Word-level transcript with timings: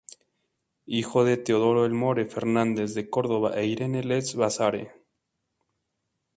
Hijo 0.87 1.25
de 1.25 1.37
Teodoro 1.37 1.85
Elmore 1.85 2.25
Fernández 2.25 2.95
de 2.95 3.07
Córdoba 3.07 3.51
e 3.53 3.67
Irene 3.67 4.01
Letts 4.03 4.33
Basadre. 4.35 4.89